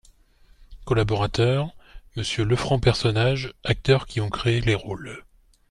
[0.85, 1.75] COLLABORATEUR:
[2.15, 5.21] Monsieur LEFRANC PERSONNAGES Acteurs qui ont créé les rôles.